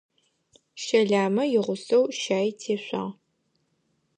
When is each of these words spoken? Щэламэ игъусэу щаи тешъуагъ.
Щэламэ 0.83 1.43
игъусэу 1.57 2.03
щаи 2.19 2.49
тешъуагъ. 2.59 3.13